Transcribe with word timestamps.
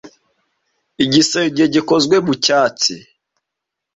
Igisenge 1.03 1.63
gikozwe 1.73 2.15
mu 2.25 2.33
cyatsi. 2.45 2.95